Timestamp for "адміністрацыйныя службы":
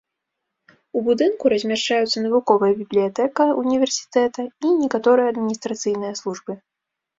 5.37-6.61